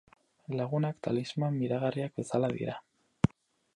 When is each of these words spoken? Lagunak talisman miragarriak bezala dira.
Lagunak 0.61 0.97
talisman 1.07 1.59
miragarriak 1.59 2.17
bezala 2.21 2.53
dira. 2.59 2.79